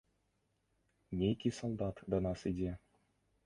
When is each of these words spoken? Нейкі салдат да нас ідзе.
Нейкі 1.21 1.49
салдат 1.59 2.03
да 2.15 2.25
нас 2.31 2.39
ідзе. 2.55 2.77